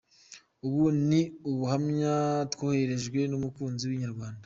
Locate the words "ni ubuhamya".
1.07-2.13